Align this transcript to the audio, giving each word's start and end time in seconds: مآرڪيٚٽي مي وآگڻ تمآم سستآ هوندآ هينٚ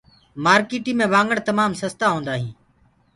مآرڪيٚٽي 0.43 0.91
مي 0.97 1.05
وآگڻ 1.13 1.37
تمآم 1.49 1.71
سستآ 1.81 2.07
هوندآ 2.13 2.33
هينٚ 2.41 2.53